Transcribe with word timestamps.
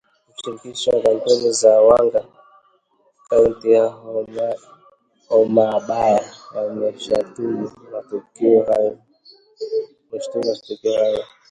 Mshirikishi 0.35 0.87
wa 0.91 0.99
kampeni 1.03 1.51
za 1.51 1.81
Wanga 1.81 2.21
kaunti 3.29 3.71
ya 3.71 3.89
Homabay 5.37 6.19
wameshutumu 6.55 7.71
matukio 7.91 8.61
hayo 8.63 8.97